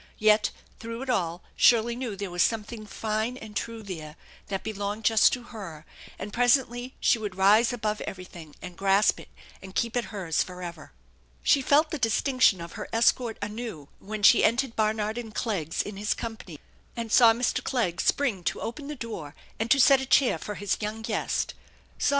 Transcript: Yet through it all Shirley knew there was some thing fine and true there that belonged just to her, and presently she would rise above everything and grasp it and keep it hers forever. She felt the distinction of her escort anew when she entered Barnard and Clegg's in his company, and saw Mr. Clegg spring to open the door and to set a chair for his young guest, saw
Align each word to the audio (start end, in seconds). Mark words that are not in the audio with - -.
Yet 0.17 0.49
through 0.79 1.03
it 1.03 1.11
all 1.11 1.43
Shirley 1.55 1.95
knew 1.95 2.15
there 2.15 2.31
was 2.31 2.41
some 2.41 2.63
thing 2.63 2.87
fine 2.87 3.37
and 3.37 3.55
true 3.55 3.83
there 3.83 4.15
that 4.47 4.63
belonged 4.63 5.03
just 5.05 5.31
to 5.33 5.43
her, 5.43 5.85
and 6.17 6.33
presently 6.33 6.95
she 6.99 7.19
would 7.19 7.35
rise 7.35 7.71
above 7.71 8.01
everything 8.01 8.55
and 8.63 8.75
grasp 8.75 9.19
it 9.19 9.29
and 9.61 9.75
keep 9.75 9.95
it 9.95 10.05
hers 10.05 10.41
forever. 10.41 10.91
She 11.43 11.61
felt 11.61 11.91
the 11.91 11.99
distinction 11.99 12.61
of 12.61 12.71
her 12.71 12.89
escort 12.91 13.37
anew 13.43 13.89
when 13.99 14.23
she 14.23 14.43
entered 14.43 14.75
Barnard 14.75 15.19
and 15.19 15.35
Clegg's 15.35 15.83
in 15.83 15.97
his 15.97 16.15
company, 16.15 16.59
and 16.97 17.11
saw 17.11 17.31
Mr. 17.31 17.63
Clegg 17.63 18.01
spring 18.01 18.43
to 18.45 18.59
open 18.59 18.87
the 18.87 18.95
door 18.95 19.35
and 19.59 19.69
to 19.69 19.79
set 19.79 20.01
a 20.01 20.07
chair 20.07 20.39
for 20.39 20.55
his 20.55 20.79
young 20.81 21.03
guest, 21.03 21.53
saw 21.99 22.09